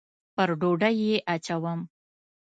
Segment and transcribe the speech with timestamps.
[0.35, 1.79] پر ډوډۍ یې اچوم